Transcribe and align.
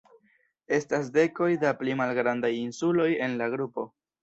Estas 0.77 1.11
dekoj 1.17 1.51
da 1.65 1.75
pli 1.83 1.95
malgrandaj 2.01 2.53
insuloj 2.63 3.09
en 3.29 3.39
la 3.45 3.53
grupo. 3.57 3.89